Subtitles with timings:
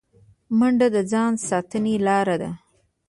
[0.57, 2.49] منډه د ځان ساتنې لاره ده